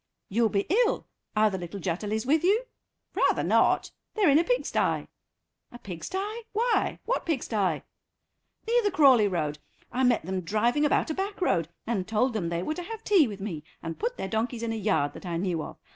"You'll 0.29 0.49
be 0.49 0.65
ill. 0.87 1.05
Are 1.35 1.51
the 1.51 1.59
little 1.59 1.79
Jutterlys 1.79 2.25
with 2.25 2.43
you?" 2.43 2.63
"Rather 3.13 3.43
not. 3.43 3.91
They're 4.15 4.31
in 4.31 4.39
a 4.39 4.43
pigstye." 4.43 5.07
"A 5.71 5.77
pigstye? 5.77 6.41
Why? 6.53 6.97
What 7.05 7.23
pigstye?" 7.23 7.83
"Near 8.67 8.81
the 8.81 8.89
Crawleigh 8.89 9.29
Road. 9.31 9.59
I 9.91 10.03
met 10.03 10.25
them 10.25 10.41
driving 10.41 10.85
about 10.85 11.11
a 11.11 11.13
back 11.13 11.39
road, 11.39 11.69
and 11.85 12.07
told 12.07 12.33
them 12.33 12.49
they 12.49 12.63
were 12.63 12.73
to 12.73 12.81
have 12.81 13.03
tea 13.03 13.27
with 13.27 13.41
me, 13.41 13.63
and 13.83 13.99
put 13.99 14.17
their 14.17 14.27
donkeys 14.27 14.63
in 14.63 14.73
a 14.73 14.75
yard 14.75 15.13
that 15.13 15.25
I 15.27 15.37
knew 15.37 15.61
of. 15.61 15.77